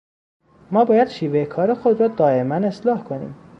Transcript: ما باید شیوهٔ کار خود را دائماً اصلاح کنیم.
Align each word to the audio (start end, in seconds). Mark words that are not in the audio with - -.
ما 0.71 0.85
باید 0.85 1.07
شیوهٔ 1.07 1.45
کار 1.45 1.73
خود 1.73 1.99
را 1.99 2.07
دائماً 2.07 2.55
اصلاح 2.55 3.03
کنیم. 3.03 3.35